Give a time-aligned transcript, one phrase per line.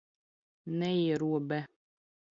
[0.79, 1.59] Neierobe